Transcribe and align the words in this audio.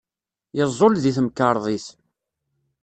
Yeẓẓul 0.57 0.93
deg 1.03 1.15
temkarḍit. 1.17 1.85